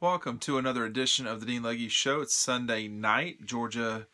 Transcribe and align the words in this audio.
Welcome 0.00 0.38
to 0.40 0.58
another 0.58 0.84
edition 0.84 1.26
of 1.26 1.40
the 1.40 1.46
Dean 1.46 1.64
Legge 1.64 1.90
Show. 1.90 2.20
It's 2.20 2.36
Sunday 2.36 2.86
night. 2.86 3.44
Georgia 3.44 4.06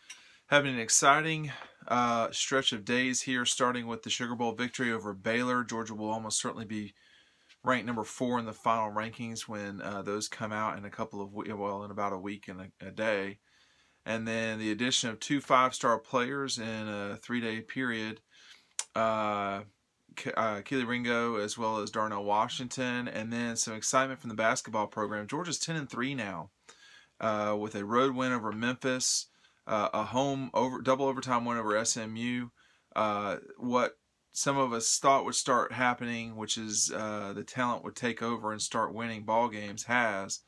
having 0.46 0.72
an 0.72 0.80
exciting 0.80 1.52
uh, 1.86 2.28
stretch 2.30 2.72
of 2.72 2.86
days 2.86 3.20
here, 3.20 3.44
starting 3.44 3.86
with 3.86 4.02
the 4.02 4.08
Sugar 4.08 4.34
Bowl 4.34 4.52
victory 4.52 4.90
over 4.90 5.12
Baylor. 5.12 5.62
Georgia 5.62 5.94
will 5.94 6.08
almost 6.08 6.40
certainly 6.40 6.64
be 6.64 6.94
ranked 7.62 7.84
number 7.84 8.02
four 8.02 8.38
in 8.38 8.46
the 8.46 8.54
final 8.54 8.90
rankings 8.90 9.42
when 9.42 9.82
uh, 9.82 10.00
those 10.00 10.26
come 10.26 10.52
out 10.52 10.78
in 10.78 10.86
a 10.86 10.90
couple 10.90 11.20
of 11.20 11.34
well, 11.34 11.84
in 11.84 11.90
about 11.90 12.14
a 12.14 12.18
week 12.18 12.48
and 12.48 12.62
a, 12.62 12.86
a 12.86 12.90
day. 12.90 13.40
And 14.06 14.26
then 14.26 14.58
the 14.58 14.72
addition 14.72 15.10
of 15.10 15.20
two 15.20 15.42
five-star 15.42 15.98
players 15.98 16.58
in 16.58 16.88
a 16.88 17.18
three-day 17.22 17.60
period. 17.60 18.22
Uh, 18.96 19.64
uh, 20.36 20.62
Kelee 20.62 20.86
Ringo 20.86 21.36
as 21.36 21.58
well 21.58 21.78
as 21.78 21.90
Darnell 21.90 22.24
Washington, 22.24 23.08
and 23.08 23.32
then 23.32 23.56
some 23.56 23.74
excitement 23.74 24.20
from 24.20 24.30
the 24.30 24.36
basketball 24.36 24.86
program. 24.86 25.26
Georgia's 25.26 25.58
ten 25.58 25.76
and 25.76 25.88
three 25.88 26.14
now, 26.14 26.50
uh, 27.20 27.56
with 27.58 27.74
a 27.74 27.84
road 27.84 28.14
win 28.14 28.32
over 28.32 28.52
Memphis, 28.52 29.26
uh, 29.66 29.88
a 29.92 30.04
home 30.04 30.50
over 30.54 30.80
double 30.80 31.06
overtime 31.06 31.44
win 31.44 31.58
over 31.58 31.84
SMU. 31.84 32.48
Uh, 32.94 33.36
what 33.58 33.96
some 34.32 34.58
of 34.58 34.72
us 34.72 34.98
thought 34.98 35.24
would 35.24 35.34
start 35.34 35.72
happening, 35.72 36.36
which 36.36 36.58
is 36.58 36.92
uh, 36.94 37.32
the 37.34 37.44
talent 37.44 37.84
would 37.84 37.96
take 37.96 38.22
over 38.22 38.52
and 38.52 38.60
start 38.60 38.94
winning 38.94 39.24
ball 39.24 39.48
games, 39.48 39.84
has. 39.84 40.40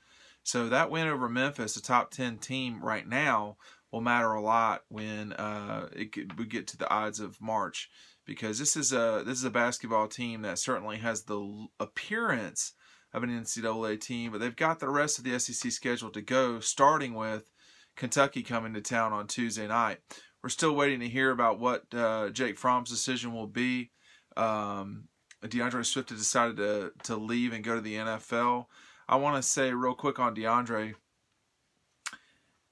So 0.43 0.69
that 0.69 0.91
win 0.91 1.09
over 1.09 1.29
Memphis, 1.29 1.77
a 1.77 1.83
top 1.83 2.11
ten 2.11 2.39
team 2.39 2.85
right 2.85 3.07
now, 3.07 3.57
will 3.91 4.01
matter 4.01 4.33
a 4.33 4.43
lot 4.43 4.83
when 4.89 5.33
uh, 5.33 5.89
it 5.93 6.37
we 6.37 6.47
get 6.47 6.67
to 6.69 6.77
the 6.77 6.91
odds 6.91 7.21
of 7.21 7.41
March 7.41 7.89
because 8.27 8.59
this 8.59 8.77
is 8.77 8.93
a 8.93 9.23
this 9.25 9.39
is 9.39 9.45
a 9.45 9.51
basketball 9.51 10.09
team 10.09 10.43
that 10.43 10.59
certainly 10.59 10.99
has 10.99 11.23
the 11.23 11.67
appearance 11.81 12.73
of 13.15 13.23
an 13.23 13.31
NCAA 13.31 14.01
team, 14.01 14.33
but 14.33 14.41
they've 14.41 14.55
got 14.55 14.81
the 14.81 14.91
rest 14.91 15.19
of 15.19 15.25
the 15.25 15.39
SEC 15.39 15.71
schedule 15.73 16.11
to 16.11 16.21
go, 16.21 16.61
starting 16.61 17.15
with 17.15 17.51
Kentucky 17.97 18.43
coming 18.43 18.75
to 18.75 18.81
town 18.81 19.13
on 19.13 19.27
Tuesday 19.27 19.67
night. 19.67 19.99
We're 20.43 20.51
still 20.51 20.75
waiting 20.75 21.01
to 21.01 21.09
hear 21.09 21.31
about 21.31 21.59
what 21.59 21.85
uh, 21.95 22.31
Jake 22.31 22.59
Fromm's 22.59 22.91
decision 22.91 23.33
will 23.33 23.47
be. 23.47 23.91
Um, 24.37 25.09
D'Andre 25.49 25.83
Swift 25.83 26.11
has 26.11 26.19
decided 26.19 26.57
to 26.57 26.93
to 27.05 27.17
leave 27.17 27.53
and 27.53 27.65
go 27.65 27.77
to 27.77 27.81
the 27.81 27.95
NFL. 27.95 28.67
I 29.09 29.17
want 29.17 29.37
to 29.37 29.49
say 29.49 29.73
real 29.73 29.95
quick 29.95 30.19
on 30.19 30.35
D'Andre, 30.35 30.95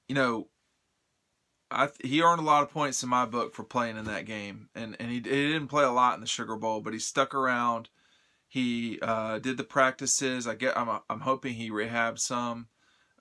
You 0.09 0.15
know, 0.15 0.49
I, 1.75 1.89
he 2.03 2.23
earned 2.23 2.41
a 2.41 2.45
lot 2.45 2.63
of 2.63 2.71
points 2.71 3.03
in 3.03 3.09
my 3.09 3.27
book 3.27 3.55
for 3.55 3.65
playing 3.65 3.97
in 3.97 4.05
that 4.05 4.27
game, 4.27 4.69
and 4.75 4.97
and 4.99 5.11
he, 5.11 5.17
he 5.17 5.21
didn't 5.21 5.69
play 5.69 5.85
a 5.85 5.91
lot 5.91 6.15
in 6.15 6.21
the 6.21 6.27
Sugar 6.27 6.57
Bowl, 6.57 6.81
but 6.81 6.93
he 6.93 6.99
stuck 6.99 7.35
around. 7.35 7.89
He 8.49 8.99
uh, 9.03 9.41
did 9.41 9.57
the 9.57 9.65
practices. 9.65 10.47
I 10.47 10.55
get. 10.55 10.79
I'm 10.79 11.01
I'm 11.11 11.21
hoping 11.21 11.55
he 11.55 11.71
rehabbed 11.71 12.21
some, 12.21 12.69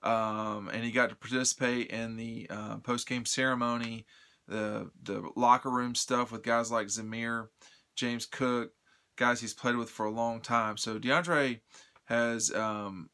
um, 0.02 0.70
and 0.72 0.84
he 0.84 0.90
got 0.92 1.10
to 1.10 1.16
participate 1.16 1.88
in 1.88 2.16
the 2.16 2.46
uh, 2.48 2.76
post 2.78 3.08
game 3.08 3.24
ceremony, 3.24 4.06
the 4.46 4.90
the 5.02 5.28
locker 5.36 5.70
room 5.70 5.94
stuff 5.94 6.30
with 6.30 6.42
guys 6.42 6.70
like 6.70 6.86
Zamir, 6.86 7.48
James 7.96 8.26
Cook, 8.26 8.72
guys 9.16 9.40
he's 9.40 9.54
played 9.54 9.76
with 9.76 9.90
for 9.90 10.06
a 10.06 10.10
long 10.10 10.40
time. 10.40 10.76
So 10.76 10.98
D'Andre 10.98 11.60
has, 12.04 12.52
um, 12.52 13.10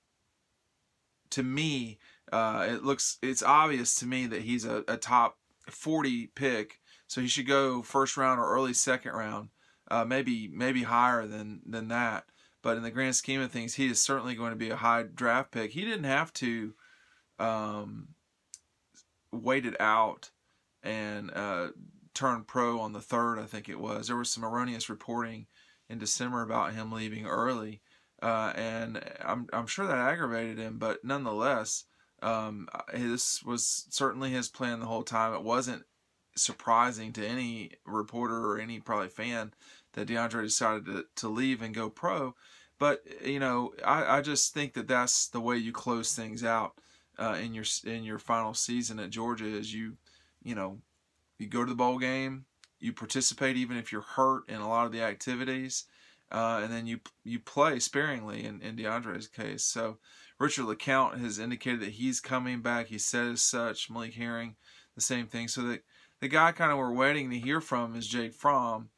to 1.31 1.43
me, 1.43 1.99
uh, 2.33 2.67
it 2.69 2.85
looks 2.85 3.19
it's 3.23 3.43
obvious 3.43 3.95
to 3.97 4.07
me 4.07 4.27
that 4.27 4.43
he's 4.43 4.65
a, 4.65 4.85
a, 4.87 4.97
top 4.97 5.39
40 5.69 6.29
pick, 6.29 6.81
so 7.07 7.21
he 7.21 7.29
should 7.29 7.47
go 7.47 7.83
first 7.83 8.17
round 8.17 8.41
or 8.41 8.55
early 8.55 8.73
second 8.73 9.13
round, 9.13 9.49
uh, 9.91 10.05
maybe 10.05 10.49
maybe 10.53 10.83
higher 10.83 11.27
than 11.27 11.61
than 11.67 11.89
that. 11.89 12.25
But 12.63 12.77
in 12.77 12.83
the 12.83 12.91
grand 12.91 13.17
scheme 13.17 13.41
of 13.41 13.51
things, 13.51 13.75
he 13.75 13.87
is 13.87 14.01
certainly 14.01 14.35
going 14.35 14.51
to 14.51 14.57
be 14.57 14.71
a 14.71 14.77
high 14.77 15.03
draft 15.03 15.51
pick. 15.51 15.73
He 15.73 15.85
didn't 15.85 16.05
have 16.05 16.33
to 16.35 16.75
um, 17.39 18.09
wait 19.33 19.65
it 19.65 19.81
out 19.81 20.31
and 20.83 21.31
uh, 21.33 21.69
turn 22.15 22.45
pro 22.45 22.81
on 22.81 22.93
the 22.93 23.01
third. 23.01 23.39
I 23.39 23.47
think 23.47 23.69
it 23.69 23.81
was. 23.81 24.07
There 24.07 24.17
was 24.17 24.31
some 24.31 24.45
erroneous 24.45 24.91
reporting 24.91 25.47
in 25.89 25.99
December 25.99 26.43
about 26.43 26.75
him 26.75 26.93
leaving 26.93 27.27
early. 27.27 27.81
Uh, 28.23 28.53
and 28.55 29.03
I'm 29.21 29.47
I'm 29.53 29.67
sure 29.67 29.87
that 29.87 29.97
aggravated 29.97 30.59
him, 30.59 30.79
but 30.79 31.03
nonetheless, 31.05 31.85
um, 32.23 32.69
this 32.93 33.43
was 33.43 33.87
certainly 33.89 34.31
his 34.31 34.49
plan 34.49 34.81
the 34.81 34.87
whole 34.87 35.03
time. 35.03 35.33
It 35.33 35.43
wasn't 35.43 35.85
surprising 36.37 37.13
to 37.15 37.27
any 37.27 37.73
reporter 37.87 38.47
or 38.47 38.59
any 38.59 38.79
probably 38.79 39.09
fan 39.09 39.53
that 39.95 40.07
D'Andre 40.07 40.43
decided 40.43 40.87
to, 40.87 41.05
to 41.17 41.29
leave 41.29 41.63
and 41.63 41.75
go 41.75 41.89
pro. 41.91 42.35
But 42.79 43.03
you 43.25 43.39
know, 43.39 43.73
I, 43.85 44.19
I 44.19 44.21
just 44.21 44.55
think 44.55 44.75
that 44.75 44.89
that's 44.89 45.29
the 45.29 45.41
way 45.41 45.57
you 45.57 45.73
close 45.73 46.15
things 46.15 46.45
out 46.45 46.75
uh, 47.19 47.37
in 47.43 47.55
your 47.55 47.65
in 47.85 48.05
your 48.05 48.19
final 48.19 48.55
season 48.55 48.99
at 48.99 49.11
Georgia. 49.11 49.47
Is 49.47 49.73
you 49.73 49.97
you 50.43 50.55
know 50.55 50.79
you 51.39 51.47
go 51.47 51.65
to 51.65 51.71
the 51.71 51.77
bowl 51.77 51.99
game, 51.99 52.45
you 52.79 52.93
participate 52.93 53.57
even 53.57 53.77
if 53.77 53.93
you're 53.93 54.01
hurt 54.01 54.49
in 54.49 54.57
a 54.57 54.69
lot 54.69 54.87
of 54.87 54.93
the 54.93 55.03
activities, 55.03 55.85
uh, 56.33 56.61
and 56.63 56.73
then 56.73 56.87
you 56.87 57.01
you 57.25 57.39
play 57.39 57.79
sparingly 57.79 58.45
in, 58.45 58.61
in 58.61 58.77
D'Andre's 58.77 59.29
case. 59.29 59.65
So 59.65 59.99
Richard 60.39 60.67
LeCounte 60.67 61.21
has 61.21 61.39
indicated 61.39 61.81
that 61.81 61.93
he's 61.93 62.21
coming 62.21 62.61
back. 62.63 62.87
He 62.87 62.99
said 62.99 63.27
as 63.27 63.43
such. 63.43 63.91
Malik 63.91 64.15
Herring, 64.15 64.57
the 64.95 65.01
same 65.01 65.27
thing. 65.27 65.49
So 65.49 65.63
the 65.63 65.81
the 66.21 66.29
guy 66.29 66.53
kind 66.53 66.71
of 66.71 66.79
we're 66.79 66.93
waiting 66.93 67.31
to 67.31 67.39
hear 67.39 67.61
from 67.61 67.97
is 67.97 68.07
Jake 68.07 68.35
Fromm. 68.35 68.91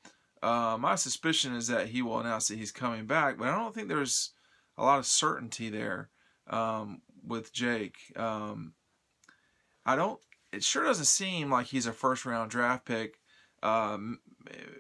Uh, 0.42 0.76
my 0.78 0.97
suspicion 0.97 1.54
is 1.54 1.69
that 1.69 1.88
he 1.88 2.03
will 2.03 2.19
announce 2.19 2.48
that 2.48 2.59
he's 2.59 2.72
coming 2.72 3.06
back, 3.06 3.38
but 3.38 3.48
I 3.48 3.56
don't 3.56 3.72
think 3.72 3.88
there's 3.88 4.32
a 4.76 4.84
lot 4.84 4.98
of 4.98 5.06
certainty 5.06 5.69
there 5.69 6.10
um, 6.50 7.03
with 7.25 7.53
Jake. 7.53 7.97
Um, 8.16 8.75
I 9.87 9.97
don't. 9.97 10.21
It 10.53 10.62
sure 10.62 10.84
doesn't 10.84 11.06
seem 11.06 11.50
like 11.50 11.66
he's 11.66 11.87
a 11.87 11.92
first 11.92 12.26
round 12.26 12.50
draft 12.50 12.84
pick. 12.84 13.19
Um, 13.62 14.19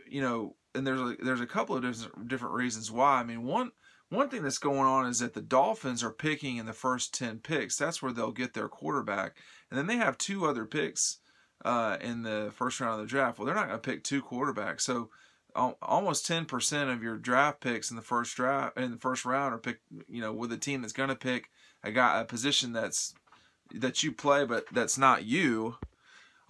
you 0.08 0.20
know, 0.20 0.56
and 0.74 0.86
there's 0.86 1.00
a, 1.00 1.16
there's 1.22 1.40
a 1.40 1.46
couple 1.46 1.76
of 1.76 1.82
different 1.82 2.28
different 2.28 2.54
reasons 2.54 2.90
why. 2.90 3.20
I 3.20 3.24
mean, 3.24 3.44
one 3.44 3.72
one 4.08 4.28
thing 4.28 4.42
that's 4.42 4.58
going 4.58 4.80
on 4.80 5.06
is 5.06 5.20
that 5.20 5.34
the 5.34 5.40
Dolphins 5.40 6.04
are 6.04 6.10
picking 6.10 6.58
in 6.58 6.66
the 6.66 6.74
first 6.74 7.14
10 7.14 7.38
picks. 7.38 7.76
That's 7.76 8.02
where 8.02 8.12
they'll 8.12 8.30
get 8.30 8.52
their 8.52 8.68
quarterback. 8.68 9.36
And 9.70 9.78
then 9.78 9.86
they 9.86 9.96
have 9.96 10.18
two 10.18 10.44
other 10.44 10.66
picks 10.66 11.18
uh, 11.64 11.96
in 11.98 12.22
the 12.22 12.52
first 12.54 12.78
round 12.78 13.00
of 13.00 13.06
the 13.06 13.10
draft. 13.10 13.38
Well, 13.38 13.46
they're 13.46 13.54
not 13.54 13.68
going 13.68 13.80
to 13.80 13.90
pick 13.90 14.04
two 14.04 14.20
quarterbacks. 14.20 14.82
So 14.82 15.08
almost 15.54 16.28
10% 16.28 16.92
of 16.92 17.02
your 17.02 17.16
draft 17.16 17.62
picks 17.62 17.90
in 17.90 17.96
the 17.96 18.02
first 18.02 18.36
draft 18.36 18.76
in 18.76 18.90
the 18.90 18.98
first 18.98 19.24
round 19.24 19.54
are 19.54 19.58
picked, 19.58 19.82
you 20.08 20.20
know, 20.20 20.32
with 20.32 20.52
a 20.52 20.58
team 20.58 20.82
that's 20.82 20.92
going 20.92 21.08
to 21.08 21.16
pick 21.16 21.48
a 21.82 21.90
guy 21.90 22.20
a 22.20 22.24
position 22.24 22.72
that's 22.72 23.14
that 23.74 24.02
you 24.02 24.12
play 24.12 24.44
but 24.44 24.64
that's 24.72 24.98
not 24.98 25.24
you 25.24 25.76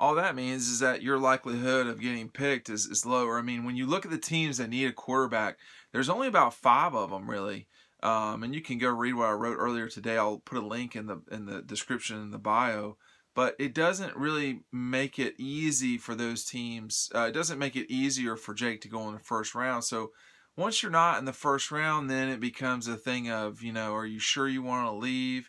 all 0.03 0.17
that 0.17 0.35
means 0.35 0.69
is 0.69 0.81
that 0.81 1.01
your 1.01 1.17
likelihood 1.17 1.87
of 1.87 2.01
getting 2.01 2.29
picked 2.29 2.69
is, 2.69 2.87
is 2.87 3.07
lower. 3.07 3.39
I 3.39 3.43
mean, 3.43 3.65
when 3.65 3.77
you 3.77 3.87
look 3.87 4.05
at 4.05 4.11
the 4.11 4.19
teams 4.19 4.59
that 4.59 4.69
need 4.69 4.87
a 4.87 4.93
quarterback, 4.93 5.59
there's 5.93 6.09
only 6.09 6.27
about 6.27 6.55
five 6.55 6.93
of 6.93 7.11
them 7.11 7.31
really. 7.31 7.69
Um, 8.03 8.43
and 8.43 8.53
you 8.53 8.61
can 8.61 8.79
go 8.79 8.91
read 8.91 9.15
what 9.15 9.29
I 9.29 9.33
wrote 9.33 9.59
earlier 9.61 9.87
today. 9.87 10.19
I'll 10.19 10.39
put 10.39 10.59
a 10.59 10.67
link 10.67 10.97
in 10.97 11.07
the 11.07 11.23
in 11.31 11.47
the 11.47 11.63
description 11.63 12.21
in 12.21 12.33
the 12.33 12.39
bio. 12.39 12.97
But 13.37 13.55
it 13.61 13.75
doesn't 13.75 14.17
really 14.17 14.65
make 14.73 15.21
it 15.21 15.37
easy 15.39 15.99
for 15.99 16.17
those 16.17 16.45
teams. 16.45 17.09
Uh, 17.15 17.27
it 17.29 17.33
doesn't 17.33 17.61
make 17.61 17.77
it 17.77 17.89
easier 17.89 18.35
for 18.35 18.55
Jake 18.55 18.81
to 18.81 18.89
go 18.89 19.07
in 19.07 19.15
the 19.15 19.21
first 19.21 19.55
round. 19.55 19.85
So 19.85 20.11
once 20.57 20.83
you're 20.83 20.91
not 20.91 21.21
in 21.21 21.27
the 21.27 21.33
first 21.33 21.71
round, 21.71 22.11
then 22.11 22.29
it 22.29 22.41
becomes 22.41 22.89
a 22.89 22.97
thing 22.97 23.31
of 23.31 23.63
you 23.63 23.73
know, 23.73 23.95
are 23.95 24.05
you 24.05 24.19
sure 24.19 24.49
you 24.49 24.65
want 24.65 24.89
to 24.89 24.93
leave? 24.93 25.49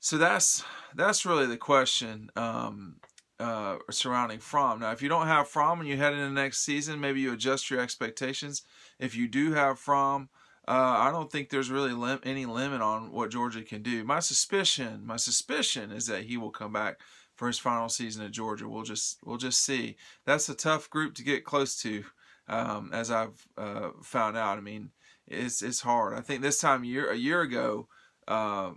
So 0.00 0.18
that's 0.18 0.62
that's 0.94 1.24
really 1.24 1.46
the 1.46 1.56
question. 1.56 2.28
Um, 2.36 2.96
uh, 3.42 3.78
surrounding 3.90 4.38
Fromm. 4.38 4.80
Now, 4.80 4.92
if 4.92 5.02
you 5.02 5.08
don't 5.08 5.26
have 5.26 5.48
Fromm 5.48 5.80
and 5.80 5.88
you 5.88 5.96
head 5.96 6.12
into 6.12 6.30
next 6.30 6.60
season, 6.60 7.00
maybe 7.00 7.20
you 7.20 7.32
adjust 7.32 7.70
your 7.70 7.80
expectations. 7.80 8.62
If 9.00 9.16
you 9.16 9.26
do 9.26 9.52
have 9.52 9.80
Fromm, 9.80 10.28
uh, 10.68 10.70
I 10.70 11.10
don't 11.10 11.30
think 11.30 11.48
there's 11.48 11.70
really 11.70 11.92
lim- 11.92 12.20
any 12.22 12.46
limit 12.46 12.80
on 12.80 13.10
what 13.10 13.32
Georgia 13.32 13.62
can 13.62 13.82
do. 13.82 14.04
My 14.04 14.20
suspicion, 14.20 15.02
my 15.04 15.16
suspicion 15.16 15.90
is 15.90 16.06
that 16.06 16.24
he 16.24 16.36
will 16.36 16.50
come 16.50 16.72
back 16.72 17.00
for 17.34 17.48
his 17.48 17.58
final 17.58 17.88
season 17.88 18.24
at 18.24 18.30
Georgia. 18.30 18.68
We'll 18.68 18.84
just 18.84 19.18
we'll 19.24 19.38
just 19.38 19.64
see. 19.64 19.96
That's 20.24 20.48
a 20.48 20.54
tough 20.54 20.88
group 20.88 21.14
to 21.16 21.24
get 21.24 21.44
close 21.44 21.80
to, 21.82 22.04
um, 22.46 22.90
as 22.92 23.10
I've 23.10 23.48
uh, 23.58 23.90
found 24.04 24.36
out. 24.36 24.56
I 24.56 24.60
mean, 24.60 24.90
it's 25.26 25.62
it's 25.62 25.80
hard. 25.80 26.14
I 26.14 26.20
think 26.20 26.42
this 26.42 26.60
time 26.60 26.84
year 26.84 27.10
a 27.10 27.16
year 27.16 27.40
ago, 27.40 27.88
uh, 28.28 28.70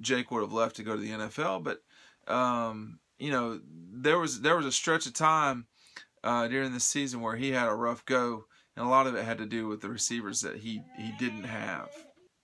Jake 0.00 0.32
would 0.32 0.42
have 0.42 0.52
left 0.52 0.74
to 0.76 0.82
go 0.82 0.96
to 0.96 1.00
the 1.00 1.10
NFL, 1.10 1.62
but 1.62 1.82
um, 2.26 2.98
you 3.18 3.30
know, 3.30 3.60
there 3.92 4.18
was 4.18 4.40
there 4.40 4.56
was 4.56 4.66
a 4.66 4.72
stretch 4.72 5.06
of 5.06 5.14
time 5.14 5.66
uh, 6.22 6.48
during 6.48 6.72
the 6.72 6.80
season 6.80 7.20
where 7.20 7.36
he 7.36 7.52
had 7.52 7.68
a 7.68 7.74
rough 7.74 8.04
go, 8.04 8.44
and 8.76 8.86
a 8.86 8.88
lot 8.88 9.06
of 9.06 9.14
it 9.14 9.24
had 9.24 9.38
to 9.38 9.46
do 9.46 9.68
with 9.68 9.80
the 9.80 9.88
receivers 9.88 10.40
that 10.42 10.56
he 10.56 10.82
he 10.96 11.12
didn't 11.18 11.44
have. 11.44 11.90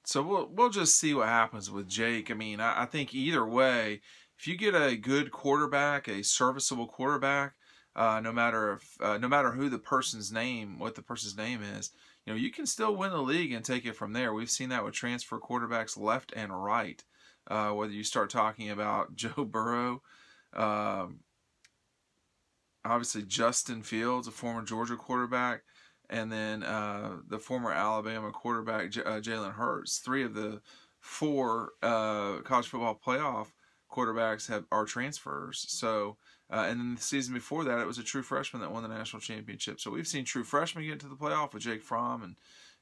So 0.05 0.23
we'll 0.23 0.50
we'll 0.53 0.71
just 0.71 0.99
see 0.99 1.15
what 1.15 1.29
happens 1.29 1.71
with 1.71 1.88
Jake. 1.88 2.31
I 2.31 2.35
mean, 2.35 2.61
I, 2.61 2.82
I 2.82 2.87
think 2.87 3.15
either 3.15 3.47
way, 3.47 4.00
if 4.38 4.47
you 4.47 4.56
get 4.56 4.75
a 4.75 4.97
good 4.97 5.31
quarterback, 5.31 6.09
a 6.09 6.23
serviceable 6.23 6.87
quarterback, 6.87 7.55
uh, 7.97 8.20
no 8.20 8.32
matter 8.32 8.75
if 8.75 8.97
uh, 9.00 9.19
no 9.19 9.29
matter 9.29 9.53
who 9.53 9.69
the 9.69 9.79
person's 9.79 10.32
name, 10.32 10.79
what 10.79 10.94
the 10.94 11.03
person's 11.03 11.37
name 11.37 11.62
is, 11.62 11.91
you 12.27 12.32
know, 12.32 12.38
you 12.38 12.50
can 12.50 12.67
still 12.67 12.97
win 12.97 13.12
the 13.12 13.23
league 13.23 13.53
and 13.53 13.65
take 13.65 13.87
it 13.87 13.97
from 13.97 14.12
there. 14.12 14.32
We've 14.32 14.50
seen 14.50 14.70
that 14.70 14.85
with 14.85 14.94
transfer 14.94 15.38
quarterbacks 15.38 15.99
left 15.99 16.32
and 16.35 16.53
right. 16.53 17.03
Uh, 17.47 17.70
whether 17.70 17.93
you 17.93 18.05
start 18.05 18.31
talking 18.31 18.70
about 18.70 19.15
Joe 19.17 19.44
Burrow, 19.44 20.03
um, 20.55 21.21
obviously 22.85 23.23
Justin 23.23 23.83
Fields, 23.83 24.29
a 24.29 24.31
former 24.31 24.62
Georgia 24.62 24.97
quarterback, 24.97 25.62
and 26.11 26.31
then 26.31 26.62
uh, 26.62 27.17
the 27.29 27.39
former 27.39 27.73
Alabama 27.73 28.31
quarterback 28.31 28.91
J- 28.91 29.05
uh, 29.05 29.21
Jalen 29.21 29.55
Hurts. 29.55 29.99
Three 29.99 30.25
of 30.25 30.35
the 30.35 30.61
four 31.01 31.73
uh, 31.83 32.37
college 32.39 32.69
football 32.69 32.99
playoff 33.05 33.49
quarterbacks 33.91 34.49
have 34.49 34.65
are 34.73 34.85
transfers. 34.85 35.65
So, 35.69 36.17
uh, 36.51 36.67
and 36.69 36.81
then 36.81 36.95
the 36.97 37.01
season 37.01 37.35
before 37.35 37.65
that, 37.65 37.79
it 37.79 37.87
was 37.87 37.99
a 37.99 38.03
true 38.03 38.23
freshman 38.23 38.61
that 38.62 38.73
won 38.73 38.83
the 38.83 38.89
national 38.89 39.21
championship. 39.21 39.81
So 39.81 39.91
we've 39.91 40.06
seen 40.06 40.25
true 40.25 40.45
freshmen 40.45 40.87
get 40.87 41.01
to 41.01 41.09
the 41.09 41.15
playoff 41.15 41.55
with 41.55 41.62
Jake 41.62 41.83
Fromm 41.83 42.23
and 42.23 42.37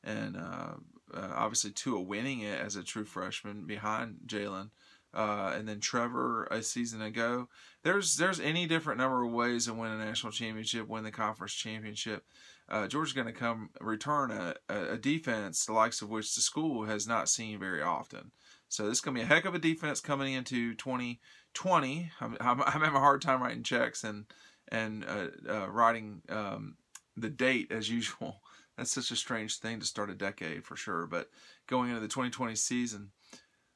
and 0.04 0.36
uh, 0.36 0.74
uh, 1.14 1.32
obviously 1.34 1.70
Tua 1.70 2.00
winning 2.00 2.40
it 2.40 2.60
as 2.60 2.74
a 2.74 2.82
true 2.82 3.04
freshman 3.04 3.66
behind 3.66 4.16
Jalen. 4.26 4.70
Uh, 5.14 5.52
and 5.54 5.68
then 5.68 5.78
Trevor 5.78 6.44
a 6.50 6.62
season 6.62 7.02
ago. 7.02 7.48
There's 7.82 8.16
there's 8.16 8.40
any 8.40 8.66
different 8.66 8.98
number 8.98 9.24
of 9.24 9.32
ways 9.32 9.66
to 9.66 9.74
win 9.74 9.92
a 9.92 9.98
national 9.98 10.32
championship, 10.32 10.88
win 10.88 11.04
the 11.04 11.10
conference 11.10 11.52
championship. 11.52 12.24
Uh, 12.68 12.86
Georgia's 12.86 13.12
going 13.12 13.26
to 13.26 13.32
come 13.32 13.68
return 13.80 14.30
a, 14.30 14.54
a, 14.68 14.96
defense 14.96 15.66
the 15.66 15.74
likes 15.74 16.00
of 16.00 16.08
which 16.08 16.34
the 16.34 16.40
school 16.40 16.84
has 16.84 17.06
not 17.06 17.28
seen 17.28 17.58
very 17.58 17.82
often. 17.82 18.30
So 18.68 18.84
this 18.84 18.98
is 18.98 19.00
going 19.02 19.16
to 19.16 19.20
be 19.20 19.24
a 19.24 19.28
heck 19.28 19.44
of 19.44 19.54
a 19.54 19.58
defense 19.58 20.00
coming 20.00 20.32
into 20.32 20.74
2020. 20.76 22.10
I'm, 22.20 22.36
I'm, 22.40 22.62
I'm 22.62 22.80
having 22.80 22.96
a 22.96 23.00
hard 23.00 23.20
time 23.20 23.42
writing 23.42 23.62
checks 23.62 24.04
and 24.04 24.24
and 24.68 25.04
uh, 25.04 25.26
uh, 25.46 25.68
writing 25.68 26.22
um, 26.30 26.76
the 27.16 27.28
date 27.28 27.70
as 27.70 27.90
usual. 27.90 28.40
That's 28.78 28.90
such 28.90 29.10
a 29.10 29.16
strange 29.16 29.58
thing 29.58 29.80
to 29.80 29.86
start 29.86 30.08
a 30.08 30.14
decade 30.14 30.64
for 30.64 30.76
sure. 30.76 31.06
But 31.06 31.28
going 31.66 31.90
into 31.90 32.00
the 32.00 32.08
2020 32.08 32.56
season, 32.56 33.10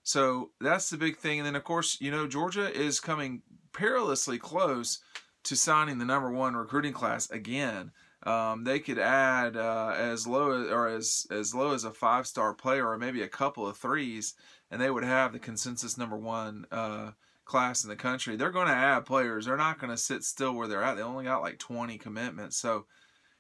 so 0.07 0.51
that's 0.61 0.89
the 0.89 0.97
big 0.97 1.17
thing. 1.17 1.41
And 1.41 1.47
then 1.47 1.57
of 1.57 1.65
course, 1.65 2.01
you 2.01 2.13
know, 2.13 2.29
Georgia 2.29 2.73
is 2.73 3.01
coming 3.01 3.43
perilously 3.73 4.39
close 4.39 5.01
to 5.43 5.57
signing 5.57 5.99
the 5.99 6.05
number 6.05 6.31
one 6.31 6.55
recruiting 6.55 6.93
class 6.93 7.29
again. 7.31 7.91
Um, 8.23 8.63
they 8.63 8.79
could 8.79 9.01
add 9.01 9.57
uh, 9.57 9.95
as 9.99 10.25
low 10.25 10.63
as, 10.63 10.71
or 10.71 10.87
as 10.87 11.27
as 11.33 11.57
low 11.57 11.75
as 11.75 11.83
a 11.83 11.91
five 11.91 12.29
star 12.29 12.55
player 12.55 12.89
or 12.89 12.97
maybe 12.97 13.23
a 13.23 13.29
couple 13.29 13.67
of 13.67 13.79
threes, 13.79 14.35
and 14.71 14.81
they 14.81 14.91
would 14.91 15.03
have 15.03 15.33
the 15.33 15.41
consensus 15.41 15.99
number 15.99 16.17
one 16.17 16.67
uh, 16.71 17.11
class 17.45 17.83
in 17.83 17.91
the 17.91 17.97
country. 17.97 18.37
They're 18.37 18.51
going 18.51 18.69
to 18.69 18.75
add 18.75 19.07
players. 19.07 19.47
They're 19.47 19.57
not 19.57 19.81
going 19.81 19.91
to 19.91 19.97
sit 19.97 20.23
still 20.23 20.55
where 20.55 20.69
they're 20.69 20.85
at. 20.85 20.97
They 20.97 21.03
only 21.03 21.25
got 21.25 21.43
like 21.43 21.59
20 21.59 21.99
commitments, 21.99 22.57
so 22.57 22.87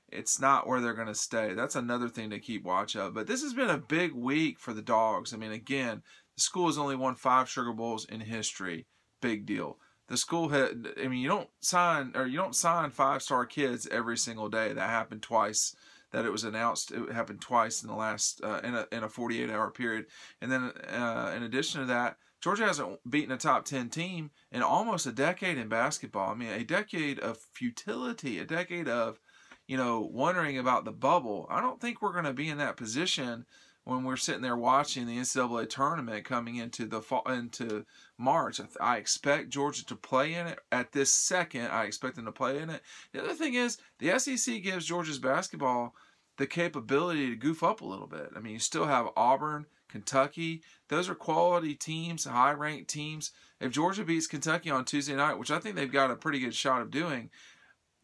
it's 0.09 0.41
not 0.41 0.67
where 0.67 0.81
they're 0.81 0.95
going 0.95 1.07
to 1.07 1.15
stay. 1.15 1.55
That's 1.55 1.77
another 1.77 2.09
thing 2.09 2.31
to 2.31 2.41
keep 2.41 2.65
watch 2.65 2.97
of. 2.97 3.15
But 3.15 3.29
this 3.29 3.43
has 3.43 3.55
been 3.55 3.71
a 3.71 3.79
big 3.79 4.13
week 4.13 4.59
for 4.59 4.73
the 4.73 4.83
dogs. 4.83 5.33
I 5.33 5.37
mean, 5.37 5.53
again, 5.53 6.03
the 6.37 6.43
school 6.43 6.67
has 6.67 6.79
only 6.79 6.97
won 6.97 7.15
five 7.15 7.49
Sugar 7.49 7.73
Bowls 7.73 8.05
in 8.05 8.21
history. 8.21 8.87
Big 9.21 9.47
deal. 9.47 9.79
The 10.09 10.17
school 10.17 10.50
had. 10.50 10.88
I 11.03 11.09
mean, 11.09 11.21
you 11.21 11.29
don't 11.29 11.49
sign 11.61 12.12
or 12.15 12.27
you 12.27 12.37
don't 12.37 12.55
sign 12.55 12.91
five 12.91 13.23
star 13.23 13.47
kids 13.47 13.88
every 13.91 14.17
single 14.17 14.49
day. 14.49 14.73
That 14.73 14.91
happened 14.91 15.23
twice. 15.23 15.75
That 16.12 16.25
it 16.25 16.31
was 16.31 16.44
announced. 16.44 16.93
It 16.93 17.11
happened 17.11 17.41
twice 17.41 17.83
in 17.83 17.88
the 17.88 17.97
last 17.97 18.41
uh, 18.44 18.61
in 18.62 18.75
a 18.75 18.87
in 18.93 19.03
a 19.03 19.09
48 19.09 19.50
hour 19.50 19.71
period. 19.71 20.06
And 20.41 20.53
then 20.53 20.71
uh, 20.88 21.33
in 21.35 21.43
addition 21.43 21.81
to 21.81 21.87
that, 21.87 22.19
Georgia 22.41 22.67
hasn't 22.67 23.00
beaten 23.11 23.32
a 23.32 23.37
top 23.37 23.65
10 23.65 23.89
team 23.89 24.31
in 24.53 24.62
almost 24.62 25.06
a 25.06 25.12
decade 25.12 25.59
in 25.59 25.69
basketball. 25.69 26.31
I 26.31 26.35
mean, 26.35 26.50
a 26.50 26.62
decade 26.62 27.19
of 27.19 27.39
futility, 27.39 28.39
a 28.39 28.44
decade 28.44 28.89
of 28.89 29.19
you 29.67 29.77
know, 29.77 30.00
wondering 30.12 30.59
about 30.59 30.85
the 30.85 30.93
bubble. 30.93 31.47
I 31.50 31.61
don't 31.61 31.81
think 31.81 32.00
we're 32.00 32.12
going 32.12 32.25
to 32.25 32.32
be 32.32 32.49
in 32.49 32.59
that 32.59 32.77
position 32.77 33.47
when 33.87 34.03
we're 34.03 34.17
sitting 34.17 34.43
there 34.43 34.56
watching 34.56 35.06
the 35.06 35.17
NCAA 35.17 35.71
tournament 35.71 36.25
coming 36.25 36.56
into 36.56 36.87
the 36.87 37.00
fall 37.00 37.23
into 37.29 37.87
March. 38.19 38.61
I 38.81 38.97
expect 38.97 39.50
Georgia 39.50 39.87
to 39.87 39.94
play 39.94 40.35
in 40.35 40.49
it 40.49 40.59
at 40.73 40.91
this 40.91 41.12
second. 41.12 41.69
I 41.69 41.85
expect 41.85 42.17
them 42.17 42.25
to 42.25 42.33
play 42.33 42.59
in 42.59 42.69
it. 42.69 42.83
The 43.12 43.23
other 43.23 43.35
thing 43.35 43.55
is 43.55 43.79
the 44.00 44.19
SEC 44.19 44.61
gives 44.65 44.87
Georgia's 44.87 45.21
basketball 45.21 45.94
the 46.37 46.49
capability 46.49 47.31
to 47.31 47.37
goof 47.37 47.62
up 47.62 47.81
a 47.81 47.87
little 47.87 48.09
bit. 48.09 48.31
I 48.35 48.41
mean, 48.41 48.55
you 48.55 48.59
still 48.59 48.87
have 48.87 49.11
Auburn, 49.17 49.67
Kentucky. 49.89 50.62
Those 50.89 51.09
are 51.09 51.15
quality 51.15 51.75
teams, 51.75 52.25
high 52.25 52.55
ranked 52.55 52.91
teams. 52.91 53.31
If 53.61 53.71
Georgia 53.71 54.03
beats 54.03 54.27
Kentucky 54.27 54.69
on 54.69 54.85
Tuesday 54.85 55.15
night, 55.15 55.39
which 55.39 55.53
I 55.53 55.61
think 55.61 55.77
they've 55.77 55.91
got 55.91 56.11
a 56.11 56.17
pretty 56.17 56.41
good 56.41 56.56
shot 56.56 56.82
of 56.82 56.91
doing, 56.91 57.31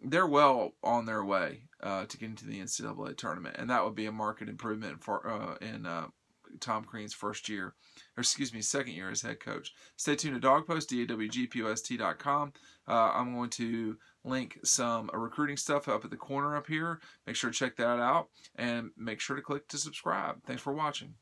they're 0.05 0.27
well 0.27 0.73
on 0.83 1.07
their 1.07 1.25
way 1.25 1.63
uh, 1.83 2.05
to 2.07 2.19
get 2.19 2.29
into 2.31 2.47
the 2.47 2.61
NCAA 2.61 3.17
tournament, 3.17 3.57
and 3.59 3.71
that 3.71 3.85
would 3.85 3.95
be 3.95 4.07
a 4.07 4.13
market 4.13 4.49
improvement 4.49 5.03
for 5.03 5.29
uh, 5.29 5.57
in 5.61 5.87
uh, 5.87 6.07
Tom 6.61 6.85
Crean's 6.85 7.15
first 7.15 7.49
year, 7.49 7.75
or 8.17 8.21
excuse 8.21 8.53
me, 8.53 8.61
second 8.61 8.93
year 8.93 9.11
as 9.11 9.23
head 9.23 9.41
coach. 9.41 9.73
Stay 9.97 10.17
tuned 10.17 10.41
to 10.41 10.47
DawgPost, 10.47 10.89
D-A-W-G-P-O-S-T.com. 10.89 12.53
Uh, 12.89 12.93
I'm 13.15 13.35
going 13.35 13.51
to 13.51 13.97
link 14.25 14.59
some 14.65 15.11
recruiting 15.13 15.57
stuff 15.57 15.89
up 15.89 16.05
at 16.05 16.11
the 16.11 16.17
corner 16.17 16.57
up 16.57 16.67
here. 16.67 17.01
Make 17.27 17.37
sure 17.37 17.51
to 17.51 17.57
check 17.57 17.77
that 17.77 17.99
out, 17.99 18.29
and 18.57 18.91
make 18.97 19.21
sure 19.21 19.37
to 19.37 19.43
click 19.43 19.69
to 19.69 19.79
subscribe. 19.79 20.43
Thanks 20.47 20.63
for 20.63 20.73
watching. 20.73 21.15